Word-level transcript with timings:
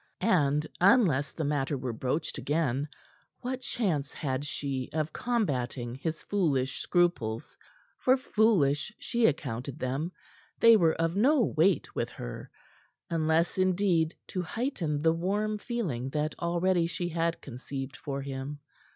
And 0.23 0.65
unless 0.79 1.31
the 1.31 1.43
matter 1.43 1.77
were 1.77 1.93
broached 1.93 2.39
again, 2.39 2.87
what 3.41 3.61
chance 3.61 4.11
had 4.11 4.43
she 4.43 4.89
of 4.93 5.13
combatting 5.13 5.93
his 5.93 6.23
foolish 6.23 6.79
scruples; 6.81 7.55
for 7.99 8.17
foolish 8.17 8.91
she 8.97 9.27
accounted 9.27 9.77
them; 9.77 10.11
they 10.59 10.75
were 10.75 10.93
of 10.95 11.15
no 11.15 11.41
weight 11.55 11.93
with 11.93 12.09
her, 12.09 12.49
unless, 13.11 13.59
indeed, 13.59 14.15
to 14.29 14.41
heighten 14.41 15.03
the 15.03 15.13
warm 15.13 15.59
feeling 15.59 16.09
that 16.09 16.33
already 16.39 16.87
she 16.87 17.09
had 17.09 17.39
conceived 17.39 17.95
for 17.95 18.23
him. 18.23 18.57